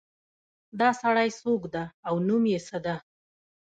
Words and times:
دا 0.79 0.89
سړی 1.01 1.29
څوک 1.39 1.61
ده 1.73 1.83
او 2.07 2.13
نوم 2.27 2.43
یې 2.51 2.59
څه 2.67 2.77
ده 2.85 2.95